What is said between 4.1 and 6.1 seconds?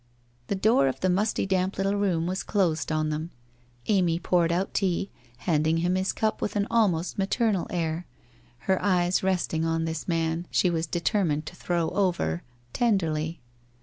poured out tea, handing him